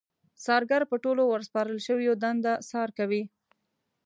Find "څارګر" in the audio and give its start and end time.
0.45-0.81